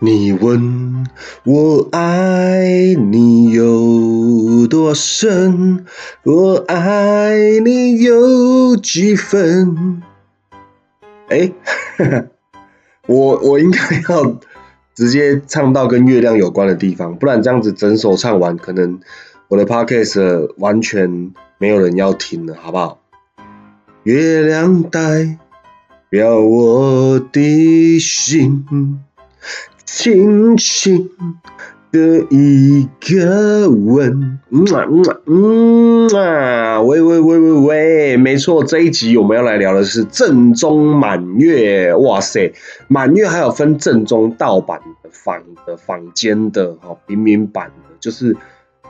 [0.00, 1.04] 你问
[1.44, 5.84] 我爱你有多深，
[6.22, 10.02] 我爱你有几分？
[11.28, 11.52] 哎，
[13.08, 14.38] 我我应该要
[14.94, 19.00] 直接唱到跟月亮有关的地方，不然这样子整首唱完，可能
[19.48, 23.00] 我的 podcast 完全没有人要听了，好不好？
[24.04, 25.38] 月亮代
[26.08, 28.64] 表我的心。
[29.98, 31.10] 轻轻
[31.90, 42.54] 的一个吻，嗯啊嗯啊嗯啊，喂喂喂喂喂，没错，这一集我们要来聊的是正宗满月，哇塞，
[42.86, 48.36] 满月还有分正宗盗版的仿的坊间的哈平民版的，就是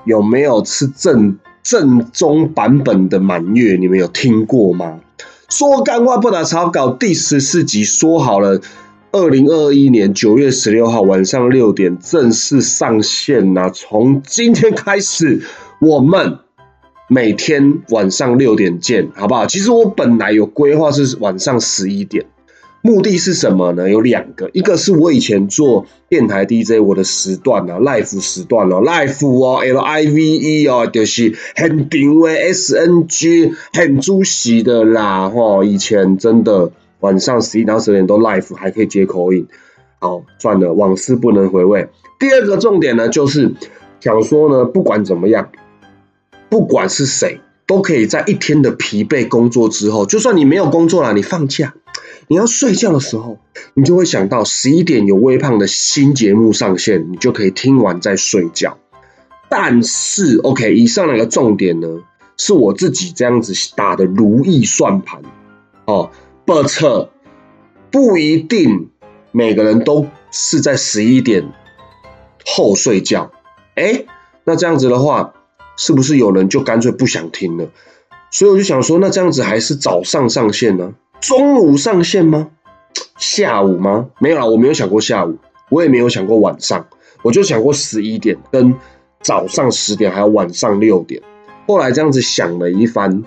[0.04, 3.78] 有没有吃正正宗版本的满月？
[3.80, 5.00] 你们有听过吗？
[5.48, 8.60] 说干话不打草稿第十四集说好了。
[9.10, 13.70] 二零二一年九月十六号晚上六点正式上线呐！
[13.73, 15.40] 从今天开始，
[15.80, 16.40] 我们
[17.09, 19.46] 每天晚上六点见，好不好？
[19.46, 22.26] 其实我本来有规划是晚上十一点，
[22.82, 23.88] 目的是什么呢？
[23.88, 36.72] 有两个，一个是我以前做电台 DJ 我的时段啊，live 时段哦，live 哦，L I V E 哦，就是很定位 S N G 很主席的啦，吼，以前真的。
[37.01, 39.46] 晚上十一到十点都 live 还可以接口音，
[40.01, 41.88] 好，算了，往事不能回味。
[42.18, 43.55] 第二个重点呢，就是
[44.01, 45.51] 想说呢，不管怎么样，
[46.49, 51.74] 不管是谁，都可以在一天的疲惫工作之后，就算你没有工作了，你放假，
[52.27, 53.38] 你要睡觉的时候，
[53.74, 58.79] 你就会想到十一点有微胖的新节目上线，你就可以听完再睡觉。
[59.49, 61.88] 但是，OK，以上两个重点呢，
[62.37, 65.22] 是我自己这样子打的如意算盘，
[65.84, 66.10] 哦。
[66.49, 67.10] But
[67.91, 68.88] 不一定
[69.32, 71.53] 每个人都是在十一点
[72.47, 73.33] 后睡觉，
[73.75, 74.06] 哎，
[74.45, 75.34] 那这样子的话，
[75.77, 77.69] 是不是有人就干脆不想听了？
[78.31, 80.95] 所以我就想说，那这样子还是早上上线呢？
[81.21, 82.49] 中午上线吗？
[83.19, 84.09] 下午吗？
[84.19, 85.37] 没有啦，我没有想过下午，
[85.69, 86.87] 我也没有想过晚上，
[87.21, 88.75] 我就想过十一点跟
[89.21, 91.21] 早上十点，还有晚上六点。
[91.67, 93.22] 后来这样子想了一番。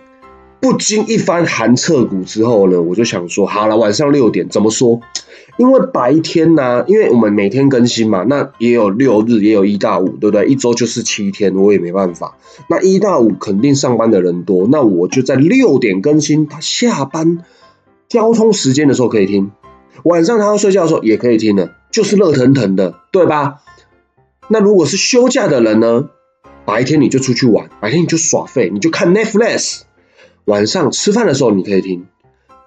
[0.62, 5.02] 不经一番寒彻骨之后呢，我就想说，好了，晚上六点怎么说？
[5.58, 10.46] 因为白天呢，因为我们每天更新嘛，那也有六日，也有一到五，对不对？
[10.46, 12.38] 一周就是七天，我也没办法。
[12.70, 17.40] 那一到五肯定上班的人多，那我就在六点更新，他下班
[18.08, 19.52] 交通时间的时候可以听，
[20.04, 23.58] 晚上他要睡觉的时候也可以听的，就是热腾腾的，对吧？
[24.48, 26.10] 那如果是休假的人呢，
[26.66, 29.82] 白天你就出去玩，白天你就耍废，你就看 Netflix。
[30.46, 32.06] 晚上吃饭的时候你可以听，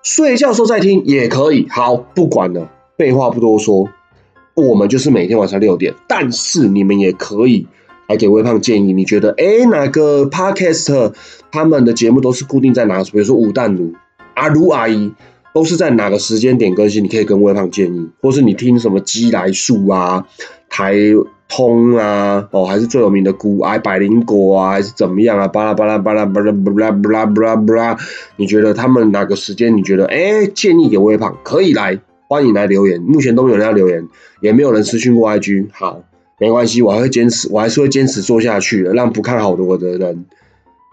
[0.02, 1.66] 睡觉时候再听也可以。
[1.70, 3.88] 好，不管了，废话不多说，
[4.54, 5.94] 我们就是每天晚上六点。
[6.08, 7.66] 但是你们也可以
[8.08, 11.14] 来给微胖建议，你觉得哎哪个 podcast
[11.50, 13.02] 他们的节目都是固定在哪？
[13.04, 13.92] 比如说武旦如、
[14.34, 15.12] 阿如阿姨
[15.52, 17.02] 都是在哪个时间点更新？
[17.02, 20.26] 你可以跟微胖建议，或是你听什么鸡来树啊
[20.68, 20.94] 台。
[21.56, 25.46] 通啊，哦，还是最有名的古癌百灵果啊，还是怎么样啊？
[25.46, 27.96] 巴拉巴拉巴拉巴拉巴拉巴拉巴拉巴拉，
[28.36, 29.76] 你觉得他们哪个时间？
[29.76, 33.00] 你觉得哎，建议给微胖可以来，欢迎来留言。
[33.02, 34.08] 目前都没有人要留言，
[34.40, 35.66] 也没有人私讯过 IG。
[35.70, 36.00] 好，
[36.40, 40.24] 没关系，我还会坚持，我还是会坚持做下去的，让不看好的我的人，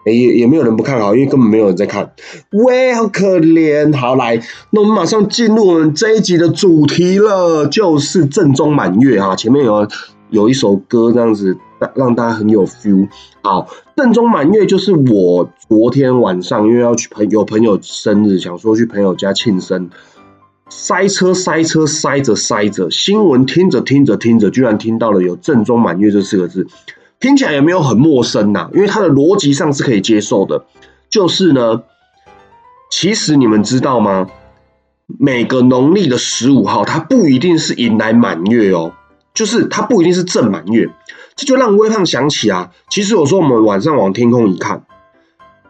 [0.06, 2.12] 也也没有人不看好，因为根本没有人在看。
[2.52, 3.92] 喂，好可怜。
[3.96, 4.40] 好来，
[4.70, 9.34] 那我们马上进入我们这一集的主题了，就是正宗满月啊。
[9.34, 9.88] 前面有。
[10.32, 11.56] 有一首歌这样子，
[11.94, 13.06] 让大家很有 feel。
[13.42, 19.90] 好，正宗满月就是我昨天晚上因为要去朋有朋友生日，想说去朋友家庆生，
[20.70, 26.66] 塞车塞车塞着塞着，新闻听着听着听着，居然听到了有正宗满月这四个字，
[27.20, 30.64] 听起来也没有很陌生呐，因为它的逻辑上是可以接受的。
[31.10, 31.82] 就是呢，
[32.90, 34.28] 其实你们知道吗？
[35.18, 38.92] 每个农历的十五号，它不一定是迎来满月哦。
[39.34, 40.88] 就是它不一定是正满月，
[41.34, 44.84] 这就让微胖想起啊，其实有时候我们晚上往天空一看，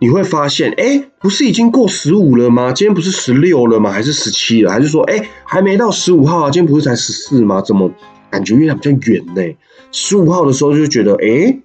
[0.01, 2.73] 你会发现，哎，不是已经过十五了吗？
[2.73, 3.93] 今天不是十六了吗？
[3.93, 4.73] 还是十七了？
[4.73, 6.51] 还是说，哎，还没到十五号啊？
[6.51, 7.63] 今天不是才十四吗？
[7.63, 7.91] 怎么
[8.31, 9.57] 感觉月亮比较圆呢？
[9.93, 11.57] 十五号的时候就觉得，哎，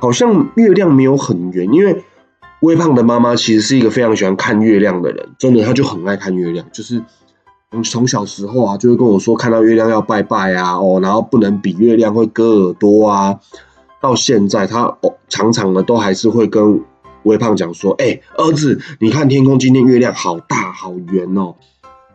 [0.00, 2.02] 好像月亮没有很圆，因为
[2.62, 7.00] 微胖的妈妈其实是一个非常喜欢看月亮的人，真的，她就很爱看月亮，就是。
[7.84, 13.38] 从小时候啊，就会跟我说看到月亮要拜拜啊，哦，然后不能比月亮会割耳朵啊。
[14.00, 16.80] 到现在，他哦常常呢都还是会跟
[17.22, 21.54] 微胖讲说：“哎，儿子，你看天空今天月亮好大好圆哦，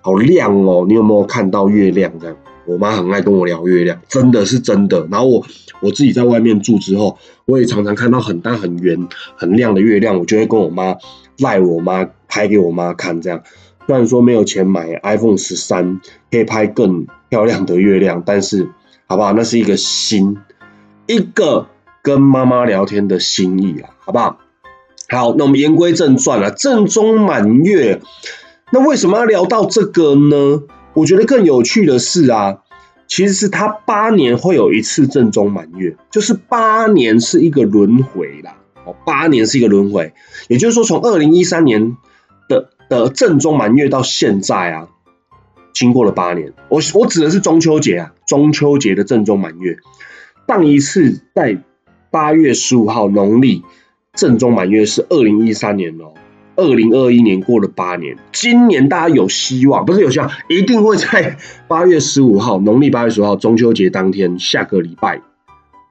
[0.02, 5.08] 好亮哦，你有没有看到月亮？”这样，我妈很爱跟我聊月亮，真的是真的。
[5.10, 5.46] 然后我
[5.80, 9.08] 我自己在外面住之后，我也常常看到很大、很圆、
[9.38, 10.94] 很亮的月亮，我就会跟我妈
[11.38, 13.22] 赖我妈拍给我妈看。
[13.22, 13.42] 这样
[13.88, 18.70] 虽然说没有钱买 iPhone 十三，可以拍更漂亮的月亮，但是
[19.08, 19.32] 好不好？
[19.32, 20.38] 那是一个心，
[21.08, 21.68] 一个
[22.04, 24.40] 跟妈妈聊天的心意啦，好不好？
[25.10, 28.02] 好，那我们言归正传了，正中满月，
[28.74, 30.64] 那为什么要聊到这个呢？
[30.94, 32.58] 我觉得更有趣的是啊，
[33.08, 38.58] 其实是他八年会有一次正中满月，就是八年是一个轮回啦。
[38.84, 40.14] 哦，八年是一个轮回，
[40.50, 41.96] 也就是说从二零一三年
[42.50, 44.88] 的的正中满月到现在啊，
[45.74, 46.54] 经过了八年。
[46.70, 49.78] 我我指的是中秋节啊，中秋节的正中满月，
[50.48, 51.62] 上一次在
[52.12, 53.64] 八月十五号农历
[54.14, 56.14] 正中满月是二零一三年哦。
[56.60, 61.38] 二零二一年过了八年，今年大家有希望，不是有希望，一定会在
[61.68, 65.22] 八月十五号，农历八月十五号，中秋节当天，下个礼拜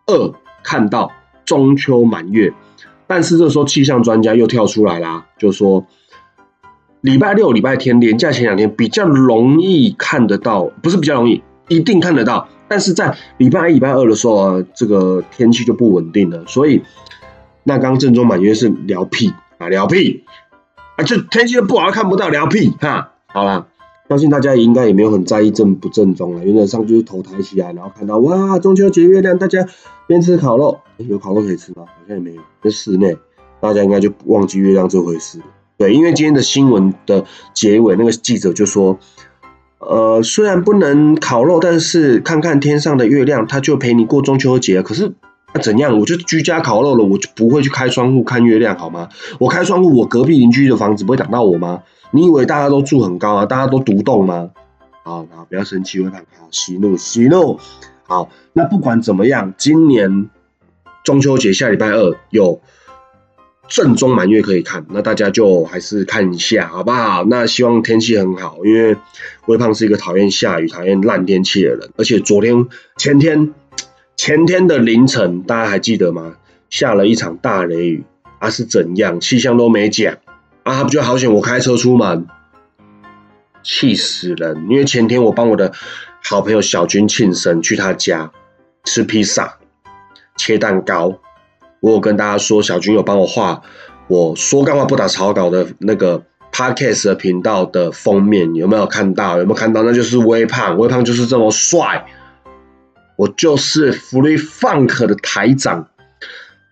[0.08, 0.34] 二
[0.64, 1.12] 看到
[1.44, 2.52] 中秋满月。
[3.06, 5.86] 但是这时候气象专家又跳出来啦，就说
[7.06, 12.48] 礼拜六、礼拜天连假前两天比较容易看得到，不是比较容易，一定看得到。
[12.66, 16.44] 但是在礼拜一、礼拜二的时候啊，这个天气就不稳定了。
[16.48, 16.82] 所以
[17.62, 20.24] 那刚正中满月是聊屁啊，聊屁。
[20.96, 23.12] 啊，这天气不好，看不到聊屁哈。
[23.28, 23.68] 好了，
[24.08, 26.44] 相信大家应该也没有很在意正不正宗了。
[26.44, 29.64] 原则上就是头抬起来，然后看到哇，中秋节月亮，大家
[30.08, 31.84] 边吃烤肉，有烤肉可以吃吗？
[31.86, 32.42] 好像也没有。
[32.64, 33.16] 在室内，
[33.60, 35.44] 大家应该就忘记月亮这回事了。
[35.78, 37.24] 对，因为今天的新闻的
[37.54, 38.98] 结尾，那个记者就说，
[39.78, 44.82] 呃，虽然不能烤肉，但是看看天上的月亮，他就陪你过中秋节。
[44.82, 45.12] 可是。
[45.54, 45.98] 那怎样？
[45.98, 49.08] 我就居家烤肉了，我就不会去开窗户看月亮，好吗？
[49.38, 51.82] 我开窗户，我隔壁邻居的房子不会挡到我吗？
[52.10, 53.46] 你以为大家都住很高啊？
[53.46, 54.50] 大家都独栋吗？
[55.02, 57.58] 好，好，不要生气，会看好，息怒，息怒。
[58.02, 60.28] 好，那不管怎么样，今年
[61.04, 62.60] 中秋节下礼拜二有
[63.68, 67.24] 正中满月可以看，那大家就还是看一下，好不好？
[67.24, 68.96] 那希望天气很好，因为
[69.46, 72.66] 微胖是一个讨厌下雨、讨厌烂天气的人，而且昨天、
[72.96, 73.52] 前天。
[74.18, 76.36] 前天的凌晨，大家还记得吗？
[76.70, 78.04] 下了一场大雷雨，
[78.38, 79.20] 啊是怎样？
[79.20, 80.14] 气象都没讲，
[80.62, 81.34] 啊他不就好险？
[81.34, 82.26] 我开车出门，
[83.62, 84.68] 气死人！
[84.70, 85.70] 因为前天我帮我的
[86.22, 88.32] 好朋友小军庆生，去他家
[88.84, 89.58] 吃披萨、
[90.38, 91.20] 切蛋糕。
[91.86, 93.62] 我有跟大家说，小军有帮我画
[94.08, 96.20] 我说干话不打草稿的那个
[96.52, 99.38] podcast 的频道的封面，有没有看到？
[99.38, 99.84] 有没有看到？
[99.84, 102.04] 那就是微胖，微胖就是这么帅。
[103.14, 105.86] 我就是 Free Funk 的台长，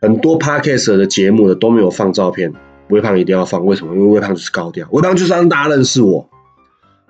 [0.03, 2.53] 很多 Podcast 的节目的都没有放照片，
[2.89, 3.95] 微胖一定要放，为什么？
[3.95, 6.29] 因为微胖就是高调，微胖就是让大家认识我，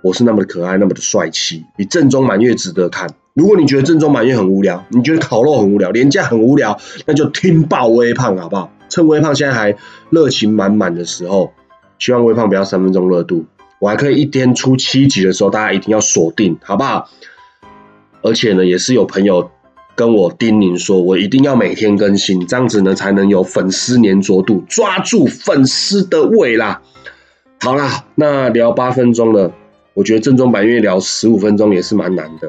[0.02, 3.08] 我是那么的可爱，那么的帅气，比正中满月值得看。
[3.34, 8.70] 如果你觉得正中满月很无聊，你觉得烤肉很无聊，廉价很无聊，那就听爆微胖好不好？
[8.88, 9.76] 趁微胖现在还
[10.10, 11.52] 热情满满的时候，
[11.98, 13.44] 希望微胖不要三分钟热度，
[13.80, 17.10] 我还可以一天出七集的时候，大家一定要锁定，好不好？
[18.22, 19.50] 而且呢，也是有朋友
[19.96, 26.82] 跟我叮咛说，我一定要每天更新，这样子呢才能有粉丝粘着度，抓住粉丝的胃啦。
[27.60, 29.50] 好啦，那聊八分钟了，
[29.92, 32.48] 我觉得正中满月聊十五分钟也是蛮难的，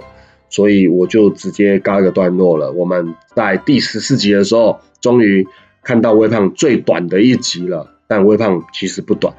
[0.50, 2.72] 所以我就直接告一个段落了。
[2.72, 5.48] 我们在第十四集的时候，终于
[5.84, 9.36] 看到微胖最短的一集了，但微胖其实不短。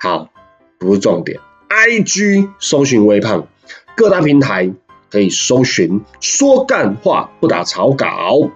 [0.00, 0.30] 好，
[0.78, 3.46] 不是重点，IG 搜寻微胖，
[3.94, 4.72] 各大平台。
[5.10, 8.50] 可以搜寻说干话不打草稿，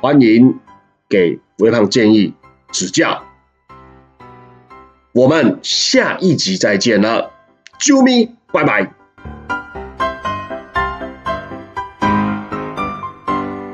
[0.00, 0.60] 欢迎
[1.08, 2.34] 给微胖建议
[2.70, 3.24] 指教。
[5.10, 7.32] 我们下一集再见了，
[7.80, 9.01] 啾咪，拜拜。